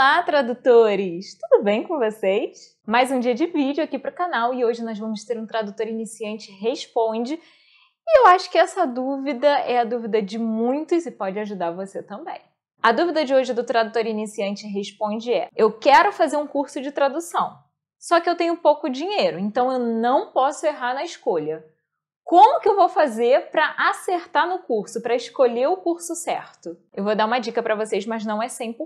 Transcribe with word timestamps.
Olá, 0.00 0.22
tradutores! 0.22 1.36
Tudo 1.38 1.62
bem 1.62 1.82
com 1.82 1.98
vocês? 1.98 2.74
Mais 2.86 3.12
um 3.12 3.20
dia 3.20 3.34
de 3.34 3.44
vídeo 3.44 3.84
aqui 3.84 3.98
para 3.98 4.10
o 4.10 4.14
canal 4.14 4.54
e 4.54 4.64
hoje 4.64 4.82
nós 4.82 4.98
vamos 4.98 5.26
ter 5.26 5.38
um 5.38 5.44
tradutor 5.44 5.86
iniciante 5.86 6.50
responde. 6.52 7.34
E 7.34 8.18
eu 8.18 8.28
acho 8.28 8.50
que 8.50 8.56
essa 8.56 8.86
dúvida 8.86 9.46
é 9.46 9.78
a 9.78 9.84
dúvida 9.84 10.22
de 10.22 10.38
muitos 10.38 11.04
e 11.04 11.10
pode 11.10 11.38
ajudar 11.38 11.72
você 11.72 12.02
também. 12.02 12.40
A 12.82 12.92
dúvida 12.92 13.26
de 13.26 13.34
hoje 13.34 13.52
do 13.52 13.62
tradutor 13.62 14.06
iniciante 14.06 14.66
responde 14.66 15.34
é: 15.34 15.50
eu 15.54 15.70
quero 15.70 16.10
fazer 16.12 16.38
um 16.38 16.46
curso 16.46 16.80
de 16.80 16.90
tradução, 16.90 17.58
só 17.98 18.22
que 18.22 18.30
eu 18.30 18.36
tenho 18.36 18.56
pouco 18.56 18.88
dinheiro, 18.88 19.38
então 19.38 19.70
eu 19.70 19.78
não 19.78 20.32
posso 20.32 20.64
errar 20.64 20.94
na 20.94 21.04
escolha. 21.04 21.62
Como 22.30 22.60
que 22.60 22.68
eu 22.68 22.76
vou 22.76 22.88
fazer 22.88 23.50
para 23.50 23.74
acertar 23.76 24.46
no 24.48 24.60
curso, 24.60 25.02
para 25.02 25.16
escolher 25.16 25.66
o 25.66 25.76
curso 25.76 26.14
certo? 26.14 26.78
Eu 26.94 27.02
vou 27.02 27.16
dar 27.16 27.26
uma 27.26 27.40
dica 27.40 27.60
para 27.60 27.74
vocês, 27.74 28.06
mas 28.06 28.24
não 28.24 28.40
é 28.40 28.46
100%. 28.46 28.76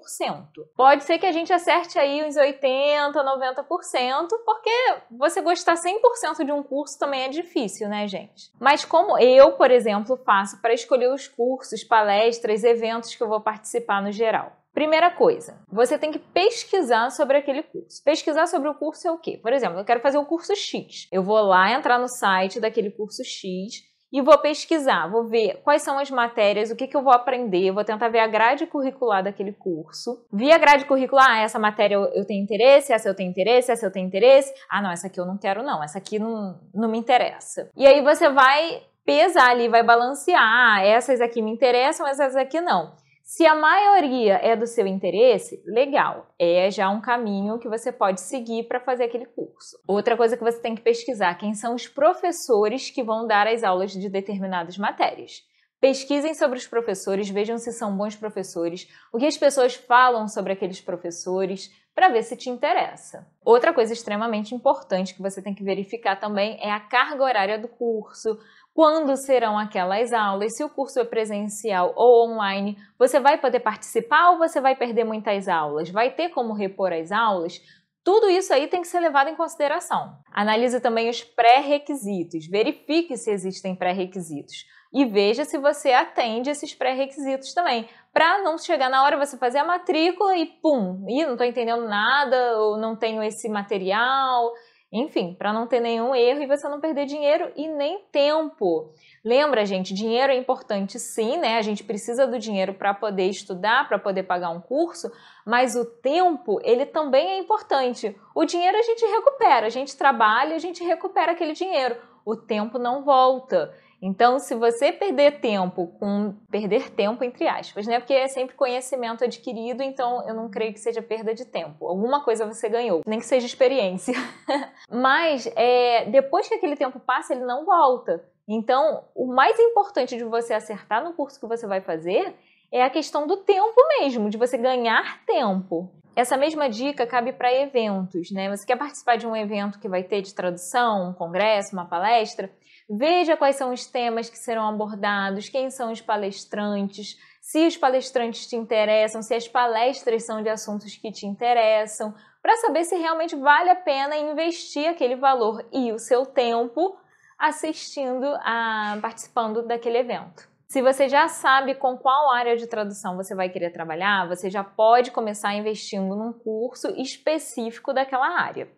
Pode 0.75 1.05
ser 1.05 1.19
que 1.19 1.27
a 1.27 1.31
gente 1.31 1.53
acerte 1.53 1.99
aí 1.99 2.25
uns 2.25 2.37
80, 2.37 3.23
90%, 3.23 4.29
porque 4.47 4.95
você 5.11 5.43
gostar 5.43 5.75
100% 5.75 6.43
de 6.43 6.53
um 6.53 6.63
curso 6.63 6.99
também 6.99 7.25
é 7.25 7.29
difícil, 7.29 7.87
né, 7.87 8.09
gente? 8.09 8.51
Mas 8.59 8.83
como 8.83 9.19
eu, 9.19 9.53
por 9.53 9.71
exemplo, 9.71 10.17
faço 10.17 10.63
para 10.63 10.73
escolher 10.73 11.13
os 11.13 11.29
cursos, 11.29 11.85
palestras, 11.85 12.65
eventos 12.65 13.15
que 13.15 13.23
eu 13.23 13.29
vou 13.29 13.43
participar 13.43 14.01
no 14.01 14.11
geral? 14.11 14.64
Primeira 14.75 15.09
coisa, 15.09 15.61
você 15.71 15.97
tem 15.97 16.11
que 16.11 16.19
pesquisar 16.19 17.09
sobre 17.11 17.37
aquele 17.37 17.63
curso. 17.63 18.03
Pesquisar 18.05 18.49
sobre 18.49 18.69
o 18.69 18.75
curso 18.75 19.07
é 19.07 19.13
o 19.13 19.19
quê? 19.19 19.39
Por 19.41 19.53
exemplo, 19.53 19.79
eu 19.79 19.85
quero 19.85 20.01
fazer 20.01 20.19
o 20.19 20.25
curso 20.25 20.55
X. 20.57 21.07
Eu 21.13 21.23
vou 21.23 21.41
lá 21.43 21.71
entrar 21.71 21.97
no 21.97 22.09
site 22.09 22.59
daquele 22.59 22.91
curso 22.91 23.23
X 23.25 23.85
e 24.13 24.21
vou 24.21 24.37
pesquisar, 24.39 25.09
vou 25.09 25.29
ver 25.29 25.61
quais 25.63 25.83
são 25.83 25.97
as 25.99 26.11
matérias, 26.11 26.71
o 26.71 26.77
que, 26.77 26.89
que 26.89 26.97
eu 26.97 27.03
vou 27.03 27.13
aprender, 27.13 27.71
vou 27.71 27.85
tentar 27.85 28.09
ver 28.09 28.19
a 28.19 28.27
grade 28.27 28.67
curricular 28.67 29.23
daquele 29.23 29.53
curso. 29.53 30.25
Vi 30.33 30.53
a 30.53 30.59
grade 30.59 30.87
curricular, 30.87 31.31
ah, 31.31 31.41
essa 31.41 31.59
matéria 31.59 31.95
eu 31.95 32.25
tenho 32.25 32.43
interesse, 32.43 32.93
essa 32.93 33.09
eu 33.09 33.15
tenho 33.15 33.31
interesse, 33.31 33.71
essa 33.71 33.87
eu 33.87 33.93
tenho 33.93 34.07
interesse. 34.07 34.53
Ah, 34.69 34.83
não, 34.83 34.91
essa 34.91 35.07
aqui 35.07 35.21
eu 35.21 35.27
não 35.27 35.39
quero 35.39 35.63
não, 35.63 35.83
essa 35.83 35.99
aqui 35.99 36.19
não, 36.19 36.61
não 36.75 36.89
me 36.89 36.99
interessa. 36.99 37.71
E 37.77 37.87
aí 37.87 38.03
você 38.03 38.29
vai 38.29 38.83
pesar 39.05 39.51
ali, 39.51 39.69
vai 39.69 39.85
balancear, 39.85 40.43
ah, 40.43 40.85
essas 40.85 41.21
aqui 41.21 41.43
me 41.43 41.51
interessam, 41.53 42.07
essas 42.07 42.35
aqui 42.35 42.61
não. 42.61 42.93
Se 43.37 43.45
a 43.45 43.57
maioria 43.57 44.35
é 44.35 44.55
do 44.55 44.65
seu 44.65 44.87
interesse, 44.87 45.61
legal, 45.67 46.33
é 46.39 46.71
já 46.71 46.89
um 46.89 47.01
caminho 47.01 47.59
que 47.59 47.69
você 47.69 47.91
pode 47.91 48.21
seguir 48.21 48.69
para 48.69 48.79
fazer 48.79 49.03
aquele 49.03 49.27
curso. 49.27 49.77
Outra 49.89 50.17
coisa 50.17 50.37
que 50.37 50.45
você 50.45 50.61
tem 50.61 50.77
que 50.77 50.83
pesquisar, 50.83 51.35
quem 51.35 51.53
são 51.53 51.75
os 51.75 51.89
professores 51.89 52.91
que 52.91 53.03
vão 53.03 53.27
dar 53.27 53.49
as 53.49 53.65
aulas 53.65 53.91
de 53.91 54.09
determinadas 54.09 54.79
matérias. 54.79 55.43
Pesquisem 55.81 56.33
sobre 56.33 56.59
os 56.59 56.69
professores, 56.69 57.29
vejam 57.29 57.59
se 57.59 57.73
são 57.73 57.97
bons 57.97 58.15
professores, 58.15 58.87
o 59.13 59.19
que 59.19 59.27
as 59.27 59.37
pessoas 59.37 59.75
falam 59.75 60.29
sobre 60.29 60.53
aqueles 60.53 60.81
professores, 60.81 61.73
para 61.95 62.09
ver 62.09 62.23
se 62.23 62.37
te 62.37 62.51
interessa. 62.51 63.27
Outra 63.45 63.73
coisa 63.73 63.93
extremamente 63.93 64.55
importante 64.55 65.15
que 65.15 65.23
você 65.23 65.41
tem 65.41 65.55
que 65.55 65.63
verificar 65.63 66.17
também 66.17 66.59
é 66.61 66.71
a 66.71 66.81
carga 66.81 67.23
horária 67.23 67.59
do 67.59 67.69
curso, 67.69 68.39
quando 68.75 69.17
serão 69.17 69.57
aquelas 69.57 70.13
aulas, 70.13 70.57
se 70.57 70.65
o 70.65 70.69
curso 70.69 70.99
é 70.99 71.05
presencial 71.05 71.93
ou 71.95 72.29
online, 72.29 72.77
você 72.99 73.21
vai 73.21 73.39
poder 73.39 73.61
participar 73.61 74.33
ou 74.33 74.39
você 74.39 74.61
vai 74.61 74.75
perder 74.75 75.05
muitas 75.05 75.47
aulas? 75.47 75.91
Vai 75.91 76.11
ter 76.11 76.31
como 76.31 76.53
repor 76.53 76.93
as 76.93 77.13
aulas? 77.13 77.61
Tudo 78.03 78.29
isso 78.29 78.53
aí 78.53 78.67
tem 78.67 78.81
que 78.81 78.89
ser 78.89 78.99
levado 78.99 79.31
em 79.31 79.37
consideração. 79.37 80.19
Analise 80.33 80.81
também 80.81 81.09
os 81.09 81.23
pré-requisitos, 81.23 82.47
verifique 82.49 83.17
se 83.17 83.31
existem 83.31 83.77
pré-requisitos 83.77 84.67
e 84.95 85.05
veja 85.05 85.45
se 85.45 85.59
você 85.59 85.93
atende 85.93 86.49
esses 86.49 86.73
pré-requisitos 86.73 87.53
também, 87.53 87.89
para 88.13 88.41
não 88.43 88.57
chegar 88.57 88.89
na 88.89 89.03
hora 89.03 89.19
você 89.19 89.37
fazer 89.37 89.59
a 89.59 89.65
matrícula 89.65 90.37
e 90.37 90.47
pum, 90.47 91.05
e 91.09 91.25
não 91.25 91.33
estou 91.33 91.47
entendendo 91.47 91.89
nada, 91.89 92.57
ou 92.61 92.77
não 92.77 92.95
tenho 92.95 93.21
esse 93.21 93.49
material, 93.49 94.53
enfim, 94.93 95.35
para 95.35 95.53
não 95.53 95.67
ter 95.67 95.81
nenhum 95.81 96.15
erro 96.15 96.43
e 96.43 96.47
você 96.47 96.69
não 96.69 96.81
perder 96.81 97.07
dinheiro 97.07 97.51
e 97.57 97.67
nem 97.67 98.05
tempo. 98.13 98.93
Lembra, 99.25 99.67
gente, 99.67 99.93
dinheiro 99.93 100.33
é 100.33 100.37
importante 100.37 101.01
sim, 101.01 101.37
né? 101.37 101.59
A 101.59 101.63
gente 101.63 101.83
precisa 101.83 102.29
do 102.29 102.39
dinheiro 102.39 102.75
para 102.75 102.95
poder 102.95 103.29
estudar, 103.29 103.89
para 103.89 103.99
poder 103.99 104.23
pagar 104.23 104.51
um 104.51 104.61
curso, 104.61 105.11
mas 105.45 105.75
o 105.75 105.85
tempo, 105.85 106.61
ele 106.63 106.87
também 106.87 107.31
é 107.31 107.39
importante. 107.39 108.17
O 108.33 108.45
dinheiro 108.45 108.79
a 108.79 108.83
gente 108.83 109.05
recupera, 109.05 109.67
a 109.67 109.71
gente 109.71 109.97
trabalha, 109.97 110.55
a 110.55 110.61
gente 110.61 110.85
recupera 110.85 111.33
aquele 111.33 111.55
dinheiro. 111.55 111.97
O 112.25 112.37
tempo 112.37 112.79
não 112.79 113.03
volta. 113.03 113.75
Então, 114.07 114.39
se 114.39 114.55
você 114.55 114.93
perder 114.93 115.41
tempo 115.41 115.87
com 115.99 116.35
perder 116.51 116.91
tempo 116.91 117.25
entre 117.25 117.49
aspas, 117.49 117.87
né? 117.87 117.99
Porque 117.99 118.13
é 118.13 118.29
sempre 118.29 118.55
conhecimento 118.55 119.25
adquirido, 119.25 119.83
então 119.83 120.29
eu 120.29 120.35
não 120.35 120.51
creio 120.51 120.75
que 120.75 120.79
seja 120.79 121.01
perda 121.01 121.33
de 121.33 121.47
tempo. 121.47 121.87
Alguma 121.87 122.23
coisa 122.23 122.45
você 122.45 122.69
ganhou, 122.69 123.01
nem 123.07 123.19
que 123.19 123.25
seja 123.25 123.47
experiência. 123.47 124.13
Mas 124.93 125.51
é, 125.57 126.05
depois 126.05 126.47
que 126.47 126.55
aquele 126.55 126.77
tempo 126.77 127.01
passa, 127.01 127.33
ele 127.33 127.47
não 127.47 127.65
volta. 127.65 128.23
Então, 128.47 129.05
o 129.15 129.27
mais 129.27 129.59
importante 129.59 130.19
de 130.19 130.25
você 130.25 130.53
acertar 130.53 131.03
no 131.03 131.15
curso 131.15 131.41
que 131.41 131.47
você 131.47 131.67
vai 131.67 131.81
fazer 131.81 132.35
é 132.71 132.83
a 132.83 132.91
questão 132.91 133.27
do 133.27 133.39
tempo 133.39 133.81
mesmo, 134.01 134.29
de 134.29 134.37
você 134.37 134.59
ganhar 134.59 135.25
tempo. 135.25 135.91
Essa 136.15 136.37
mesma 136.37 136.69
dica 136.69 137.07
cabe 137.07 137.33
para 137.33 137.53
eventos, 137.53 138.31
né? 138.31 138.55
Você 138.55 138.67
quer 138.67 138.77
participar 138.77 139.17
de 139.17 139.27
um 139.27 139.35
evento 139.35 139.81
que 139.81 139.89
vai 139.89 140.03
ter 140.03 140.21
de 140.21 140.35
tradução, 140.35 141.09
um 141.09 141.13
congresso, 141.15 141.73
uma 141.73 141.87
palestra? 141.87 142.51
Veja 142.89 143.37
quais 143.37 143.57
são 143.57 143.73
os 143.73 143.87
temas 143.87 144.29
que 144.29 144.37
serão 144.37 144.69
abordados, 144.69 145.49
quem 145.49 145.71
são 145.71 145.91
os 145.91 146.03
palestrantes, 146.03 147.19
se 147.41 147.67
os 147.67 147.77
palestrantes 147.77 148.47
te 148.47 148.57
interessam, 148.57 149.23
se 149.23 149.35
as 149.35 149.49
palestras 149.49 150.25
são 150.25 150.43
de 150.43 150.51
assuntos 150.51 150.95
que 150.97 151.11
te 151.11 151.27
interessam, 151.27 152.15
para 152.43 152.57
saber 152.59 152.85
se 152.85 152.95
realmente 152.97 153.35
vale 153.37 153.71
a 153.71 153.77
pena 153.77 154.17
investir 154.17 154.87
aquele 154.87 155.17
valor 155.17 155.67
e 155.73 155.93
o 155.93 155.99
seu 155.99 156.27
tempo 156.27 156.95
assistindo 157.39 158.27
a 158.41 158.99
participando 159.01 159.67
daquele 159.67 159.99
evento. 159.99 160.47
Se 160.69 160.83
você 160.83 161.09
já 161.09 161.27
sabe 161.29 161.75
com 161.75 161.97
qual 161.97 162.33
área 162.33 162.57
de 162.57 162.67
tradução 162.67 163.17
você 163.17 163.35
vai 163.35 163.49
querer 163.49 163.71
trabalhar, 163.71 164.29
você 164.29 164.51
já 164.51 164.63
pode 164.63 165.11
começar 165.11 165.55
investindo 165.55 166.15
num 166.17 166.33
curso 166.33 166.89
específico 167.01 167.93
daquela 167.93 168.29
área. 168.41 168.69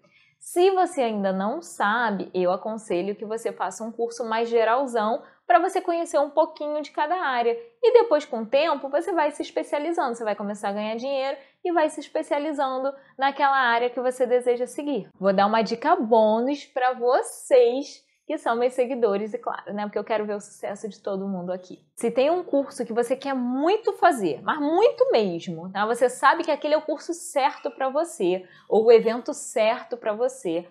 Se 0.46 0.70
você 0.70 1.02
ainda 1.02 1.32
não 1.32 1.60
sabe, 1.60 2.30
eu 2.32 2.52
aconselho 2.52 3.16
que 3.16 3.24
você 3.24 3.50
faça 3.50 3.82
um 3.82 3.90
curso 3.90 4.24
mais 4.24 4.48
geralzão 4.48 5.20
para 5.44 5.58
você 5.58 5.80
conhecer 5.80 6.20
um 6.20 6.30
pouquinho 6.30 6.80
de 6.82 6.92
cada 6.92 7.16
área. 7.16 7.58
E 7.82 7.92
depois, 7.92 8.24
com 8.24 8.42
o 8.42 8.46
tempo, 8.46 8.88
você 8.88 9.12
vai 9.12 9.32
se 9.32 9.42
especializando, 9.42 10.14
você 10.14 10.22
vai 10.22 10.36
começar 10.36 10.68
a 10.68 10.72
ganhar 10.72 10.94
dinheiro 10.94 11.36
e 11.64 11.72
vai 11.72 11.90
se 11.90 11.98
especializando 11.98 12.94
naquela 13.18 13.56
área 13.56 13.90
que 13.90 14.00
você 14.00 14.24
deseja 14.24 14.68
seguir. 14.68 15.10
Vou 15.18 15.32
dar 15.32 15.46
uma 15.46 15.62
dica 15.62 15.96
bônus 15.96 16.64
para 16.64 16.92
vocês 16.92 18.05
que 18.26 18.36
são 18.38 18.56
meus 18.56 18.74
seguidores, 18.74 19.32
e 19.32 19.38
claro, 19.38 19.72
né? 19.72 19.84
Porque 19.84 19.98
eu 19.98 20.04
quero 20.04 20.26
ver 20.26 20.34
o 20.34 20.40
sucesso 20.40 20.88
de 20.88 21.00
todo 21.00 21.28
mundo 21.28 21.52
aqui. 21.52 21.80
Se 21.94 22.10
tem 22.10 22.28
um 22.28 22.42
curso 22.42 22.84
que 22.84 22.92
você 22.92 23.14
quer 23.14 23.34
muito 23.34 23.92
fazer, 23.92 24.42
mas 24.42 24.58
muito 24.58 25.10
mesmo, 25.12 25.70
tá? 25.70 25.86
Você 25.86 26.08
sabe 26.08 26.42
que 26.42 26.50
aquele 26.50 26.74
é 26.74 26.78
o 26.78 26.82
curso 26.82 27.14
certo 27.14 27.70
para 27.70 27.88
você, 27.88 28.44
ou 28.68 28.86
o 28.86 28.92
evento 28.92 29.32
certo 29.32 29.96
para 29.96 30.12
você 30.12 30.66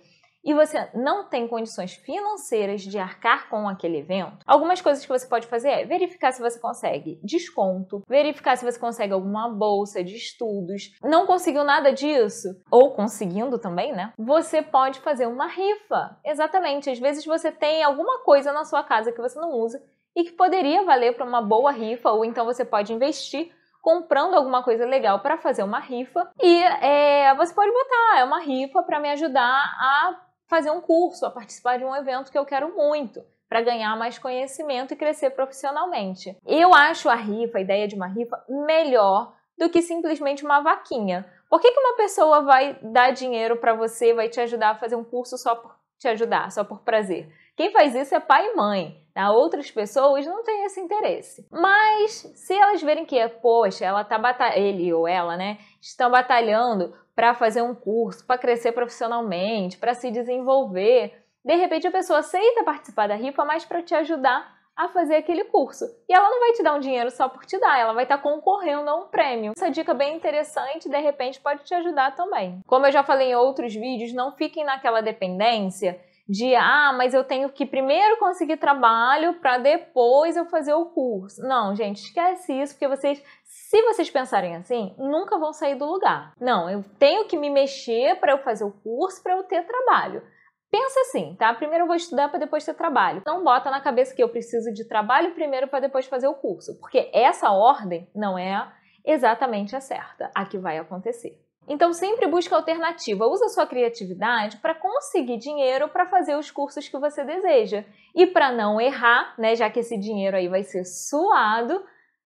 e 0.45 0.53
você 0.53 0.87
não 0.93 1.27
tem 1.27 1.47
condições 1.47 1.93
financeiras 1.95 2.81
de 2.81 2.99
arcar 2.99 3.49
com 3.49 3.67
aquele 3.67 3.97
evento, 3.97 4.37
algumas 4.45 4.79
coisas 4.79 5.03
que 5.03 5.11
você 5.11 5.27
pode 5.27 5.47
fazer 5.47 5.69
é 5.69 5.85
verificar 5.85 6.31
se 6.31 6.41
você 6.41 6.59
consegue 6.59 7.19
desconto, 7.23 8.03
verificar 8.07 8.55
se 8.55 8.63
você 8.63 8.79
consegue 8.79 9.11
alguma 9.11 9.49
bolsa 9.49 10.03
de 10.03 10.15
estudos. 10.15 10.95
Não 11.03 11.25
conseguiu 11.25 11.63
nada 11.63 11.91
disso? 11.91 12.49
Ou 12.69 12.93
conseguindo 12.93 13.57
também, 13.57 13.91
né? 13.91 14.13
Você 14.17 14.61
pode 14.61 14.99
fazer 14.99 15.25
uma 15.25 15.47
rifa. 15.47 16.17
Exatamente. 16.23 16.89
Às 16.89 16.99
vezes 16.99 17.25
você 17.25 17.51
tem 17.51 17.83
alguma 17.83 18.19
coisa 18.23 18.53
na 18.53 18.63
sua 18.63 18.83
casa 18.83 19.11
que 19.11 19.21
você 19.21 19.39
não 19.39 19.49
usa 19.51 19.81
e 20.15 20.23
que 20.23 20.31
poderia 20.31 20.83
valer 20.83 21.15
para 21.15 21.25
uma 21.25 21.41
boa 21.41 21.71
rifa, 21.71 22.11
ou 22.11 22.23
então 22.23 22.45
você 22.45 22.63
pode 22.63 22.93
investir 22.93 23.51
comprando 23.81 24.33
alguma 24.33 24.63
coisa 24.63 24.85
legal 24.85 25.19
para 25.19 25.37
fazer 25.37 25.61
uma 25.61 25.79
rifa 25.79 26.27
e 26.41 26.63
é, 26.63 27.35
você 27.35 27.53
pode 27.53 27.71
botar, 27.71 28.19
é 28.19 28.23
uma 28.23 28.39
rifa 28.39 28.81
para 28.81 28.99
me 28.99 29.09
ajudar 29.11 29.43
a 29.43 30.19
fazer 30.47 30.71
um 30.71 30.81
curso, 30.81 31.25
a 31.25 31.31
participar 31.31 31.77
de 31.77 31.85
um 31.85 31.95
evento 31.95 32.31
que 32.31 32.37
eu 32.37 32.45
quero 32.45 32.75
muito 32.75 33.23
para 33.47 33.61
ganhar 33.61 33.95
mais 33.97 34.17
conhecimento 34.17 34.93
e 34.93 34.97
crescer 34.97 35.31
profissionalmente. 35.31 36.35
Eu 36.45 36.73
acho 36.73 37.09
a 37.09 37.15
rifa, 37.15 37.57
a 37.57 37.61
ideia 37.61 37.87
de 37.87 37.95
uma 37.95 38.07
rifa, 38.07 38.43
melhor 38.49 39.33
do 39.57 39.69
que 39.69 39.81
simplesmente 39.81 40.43
uma 40.43 40.61
vaquinha. 40.61 41.25
Por 41.49 41.61
que, 41.61 41.71
que 41.71 41.79
uma 41.79 41.95
pessoa 41.95 42.41
vai 42.41 42.77
dar 42.81 43.11
dinheiro 43.11 43.57
para 43.57 43.73
você, 43.73 44.13
vai 44.13 44.27
te 44.27 44.41
ajudar 44.41 44.71
a 44.71 44.75
fazer 44.75 44.95
um 44.95 45.03
curso 45.03 45.37
só 45.37 45.55
por 45.55 45.75
te 45.97 46.07
ajudar, 46.07 46.51
só 46.51 46.63
por 46.63 46.81
prazer? 46.81 47.31
Quem 47.55 47.71
faz 47.71 47.95
isso 47.95 48.13
é 48.13 48.19
pai 48.19 48.51
e 48.51 48.55
mãe. 48.55 49.05
Tá? 49.15 49.31
Outras 49.31 49.71
pessoas 49.71 50.25
não 50.25 50.43
têm 50.43 50.65
esse 50.65 50.81
interesse. 50.81 51.47
Mas 51.49 52.11
se 52.35 52.53
elas 52.53 52.81
verem 52.81 53.05
que, 53.05 53.25
poxa, 53.41 53.85
ela 53.85 54.03
tá 54.03 54.19
batalhando, 54.19 54.59
ele 54.59 54.93
ou 54.93 55.07
ela, 55.07 55.37
né, 55.37 55.57
estão 55.81 56.11
batalhando 56.11 56.93
para 57.15 57.33
fazer 57.33 57.61
um 57.61 57.73
curso, 57.73 58.25
para 58.25 58.37
crescer 58.37 58.73
profissionalmente, 58.73 59.77
para 59.77 59.93
se 59.93 60.11
desenvolver, 60.11 61.13
de 61.43 61.55
repente 61.55 61.87
a 61.87 61.91
pessoa 61.91 62.19
aceita 62.19 62.63
participar 62.63 63.07
da 63.07 63.15
rifa, 63.15 63.45
mas 63.45 63.63
para 63.63 63.81
te 63.81 63.95
ajudar 63.95 64.53
a 64.75 64.89
fazer 64.89 65.15
aquele 65.15 65.45
curso. 65.45 65.85
E 66.09 66.13
ela 66.13 66.29
não 66.29 66.39
vai 66.39 66.51
te 66.51 66.61
dar 66.61 66.75
um 66.75 66.79
dinheiro 66.79 67.09
só 67.09 67.29
por 67.29 67.45
te 67.45 67.57
dar, 67.57 67.79
ela 67.79 67.93
vai 67.93 68.03
estar 68.03 68.17
tá 68.17 68.23
concorrendo 68.23 68.89
a 68.89 68.95
um 68.95 69.07
prêmio. 69.07 69.53
Essa 69.55 69.71
dica 69.71 69.93
bem 69.93 70.15
interessante, 70.15 70.89
de 70.89 70.99
repente 70.99 71.39
pode 71.39 71.63
te 71.63 71.73
ajudar 71.73 72.13
também. 72.15 72.59
Como 72.67 72.85
eu 72.85 72.91
já 72.91 73.03
falei 73.03 73.29
em 73.29 73.35
outros 73.35 73.73
vídeos, 73.73 74.11
não 74.11 74.33
fiquem 74.33 74.65
naquela 74.65 75.01
dependência 75.01 75.99
de 76.27 76.55
ah, 76.55 76.93
mas 76.97 77.13
eu 77.13 77.23
tenho 77.23 77.49
que 77.49 77.65
primeiro 77.65 78.17
conseguir 78.17 78.57
trabalho 78.57 79.35
para 79.35 79.57
depois 79.59 80.35
eu 80.35 80.45
fazer 80.45 80.73
o 80.73 80.85
curso. 80.87 81.41
Não, 81.41 81.75
gente, 81.75 81.97
esquece 81.97 82.53
isso, 82.53 82.73
porque 82.73 82.87
vocês, 82.87 83.23
se 83.43 83.81
vocês 83.83 84.09
pensarem 84.09 84.55
assim, 84.55 84.95
nunca 84.97 85.37
vão 85.37 85.53
sair 85.53 85.75
do 85.75 85.85
lugar. 85.85 86.33
Não, 86.39 86.69
eu 86.69 86.83
tenho 86.97 87.25
que 87.25 87.37
me 87.37 87.49
mexer 87.49 88.19
para 88.19 88.31
eu 88.31 88.39
fazer 88.39 88.63
o 88.63 88.71
curso, 88.71 89.21
para 89.21 89.33
eu 89.33 89.43
ter 89.43 89.63
trabalho. 89.65 90.23
Pensa 90.71 90.99
assim, 91.01 91.35
tá? 91.35 91.53
Primeiro 91.53 91.83
eu 91.83 91.87
vou 91.87 91.95
estudar 91.95 92.27
para 92.27 92.39
depois 92.39 92.65
ter 92.65 92.73
trabalho. 92.73 93.21
Não 93.25 93.43
bota 93.43 93.69
na 93.69 93.79
cabeça 93.79 94.15
que 94.15 94.21
eu 94.21 94.29
preciso 94.29 94.73
de 94.73 94.87
trabalho 94.87 95.33
primeiro 95.33 95.67
para 95.67 95.79
depois 95.79 96.07
fazer 96.07 96.27
o 96.27 96.33
curso, 96.33 96.77
porque 96.79 97.09
essa 97.13 97.51
ordem 97.51 98.09
não 98.15 98.37
é 98.37 98.67
exatamente 99.05 99.75
a 99.75 99.79
certa, 99.79 100.31
a 100.33 100.43
que 100.45 100.57
vai 100.57 100.79
acontecer. 100.79 101.39
Então 101.67 101.91
sempre 101.93 102.27
busque 102.27 102.53
alternativa, 102.53 103.25
usa 103.25 103.49
sua 103.49 103.65
criatividade 103.65 104.57
para 104.57 104.75
conseguir 104.75 105.37
dinheiro 105.37 105.87
para 105.89 106.05
fazer 106.05 106.35
os 106.35 106.51
cursos 106.51 106.87
que 106.87 106.97
você 106.97 107.23
deseja. 107.23 107.83
E 108.13 108.27
para 108.27 108.51
não 108.51 108.79
errar, 108.79 109.33
né, 109.37 109.55
já 109.55 109.69
que 109.69 109.79
esse 109.79 109.97
dinheiro 109.97 110.37
aí 110.37 110.47
vai 110.47 110.63
ser 110.63 110.85
suado, 110.85 111.83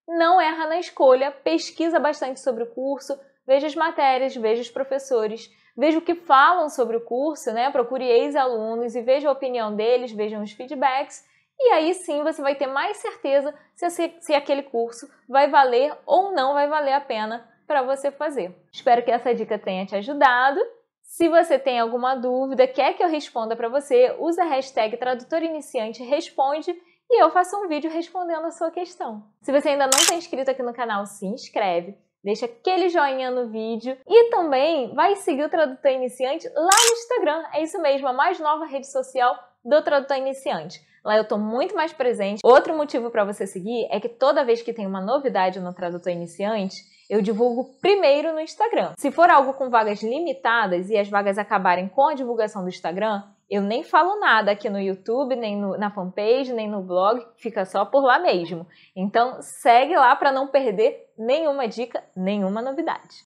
não 0.07 0.41
erra 0.41 0.67
na 0.67 0.79
escolha, 0.79 1.31
pesquisa 1.31 1.99
bastante 1.99 2.39
sobre 2.39 2.63
o 2.63 2.67
curso, 2.73 3.17
veja 3.47 3.67
as 3.67 3.75
matérias, 3.75 4.35
veja 4.35 4.61
os 4.61 4.69
professores, 4.69 5.49
veja 5.77 5.99
o 5.99 6.01
que 6.01 6.15
falam 6.15 6.67
sobre 6.67 6.97
o 6.97 7.01
curso, 7.01 7.51
né? 7.53 7.71
Procure 7.71 8.05
ex-alunos 8.05 8.93
e 8.95 9.01
veja 9.01 9.29
a 9.29 9.31
opinião 9.31 9.73
deles, 9.73 10.11
vejam 10.11 10.43
os 10.43 10.51
feedbacks. 10.51 11.23
E 11.57 11.71
aí 11.73 11.93
sim 11.93 12.23
você 12.23 12.41
vai 12.41 12.55
ter 12.55 12.67
mais 12.67 12.97
certeza 12.97 13.53
se, 13.75 13.89
se 14.19 14.33
aquele 14.33 14.63
curso 14.63 15.09
vai 15.27 15.49
valer 15.49 15.95
ou 16.05 16.33
não 16.33 16.53
vai 16.53 16.67
valer 16.67 16.93
a 16.93 17.01
pena 17.01 17.47
para 17.69 17.83
você 17.83 18.09
fazer. 18.09 18.51
Espero 18.73 19.03
que 19.03 19.11
essa 19.11 19.31
dica 19.31 19.59
tenha 19.59 19.85
te 19.85 19.95
ajudado. 19.95 20.59
Se 21.03 21.29
você 21.29 21.59
tem 21.59 21.79
alguma 21.79 22.15
dúvida, 22.15 22.65
quer 22.67 22.93
que 22.93 23.03
eu 23.03 23.07
responda 23.07 23.55
para 23.55 23.69
você, 23.69 24.15
use 24.17 24.41
a 24.41 24.45
hashtag 24.45 24.97
Tradutor 24.97 25.43
Iniciante 25.43 26.01
Responde 26.01 26.75
e 27.11 27.23
eu 27.23 27.29
faço 27.29 27.55
um 27.57 27.67
vídeo 27.67 27.91
respondendo 27.91 28.43
a 28.45 28.51
sua 28.51 28.71
questão. 28.71 29.23
Se 29.43 29.51
você 29.51 29.69
ainda 29.69 29.85
não 29.85 29.99
está 29.99 30.15
inscrito 30.15 30.49
aqui 30.49 30.63
no 30.63 30.73
canal, 30.73 31.05
se 31.05 31.27
inscreve, 31.27 31.95
deixa 32.23 32.47
aquele 32.47 32.89
joinha 32.89 33.29
no 33.29 33.49
vídeo 33.49 33.95
e 34.07 34.31
também 34.31 34.95
vai 34.95 35.15
seguir 35.15 35.43
o 35.43 35.49
Tradutor 35.49 35.91
Iniciante 35.91 36.49
lá 36.49 36.63
no 36.63 36.93
Instagram. 36.93 37.43
É 37.53 37.61
isso 37.61 37.79
mesmo, 37.79 38.07
a 38.07 38.13
mais 38.13 38.39
nova 38.39 38.65
rede 38.65 38.87
social 38.87 39.37
do 39.63 39.79
Tradutor 39.83 40.17
Iniciante. 40.17 40.81
Lá 41.05 41.17
eu 41.17 41.21
estou 41.21 41.37
muito 41.37 41.75
mais 41.75 41.93
presente. 41.93 42.39
Outro 42.43 42.75
motivo 42.75 43.11
para 43.11 43.23
você 43.23 43.45
seguir 43.45 43.87
é 43.91 43.99
que 43.99 44.09
toda 44.09 44.43
vez 44.43 44.63
que 44.63 44.73
tem 44.73 44.87
uma 44.87 45.01
novidade 45.01 45.59
no 45.59 45.71
Tradutor 45.71 46.11
Iniciante, 46.11 46.97
eu 47.09 47.21
divulgo 47.21 47.71
primeiro 47.81 48.31
no 48.33 48.39
Instagram. 48.39 48.93
Se 48.97 49.09
for 49.11 49.29
algo 49.29 49.53
com 49.53 49.69
vagas 49.69 50.03
limitadas 50.03 50.89
e 50.89 50.97
as 50.97 51.09
vagas 51.09 51.37
acabarem 51.37 51.89
com 51.89 52.07
a 52.07 52.13
divulgação 52.13 52.61
do 52.61 52.69
Instagram, 52.69 53.23
eu 53.49 53.63
nem 53.63 53.83
falo 53.83 54.19
nada 54.19 54.51
aqui 54.51 54.69
no 54.69 54.79
YouTube, 54.79 55.35
nem 55.35 55.57
no, 55.57 55.75
na 55.75 55.89
fanpage, 55.89 56.53
nem 56.53 56.69
no 56.69 56.83
blog, 56.83 57.25
fica 57.37 57.65
só 57.65 57.83
por 57.83 58.03
lá 58.03 58.19
mesmo. 58.19 58.67
Então 58.95 59.41
segue 59.41 59.95
lá 59.95 60.15
para 60.15 60.31
não 60.31 60.47
perder 60.47 61.11
nenhuma 61.17 61.67
dica, 61.67 62.03
nenhuma 62.15 62.61
novidade. 62.61 63.25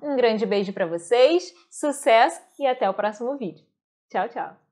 Um 0.00 0.16
grande 0.16 0.46
beijo 0.46 0.72
para 0.72 0.86
vocês, 0.86 1.52
sucesso 1.68 2.40
e 2.58 2.66
até 2.66 2.88
o 2.88 2.94
próximo 2.94 3.36
vídeo. 3.36 3.66
Tchau, 4.08 4.28
tchau! 4.28 4.69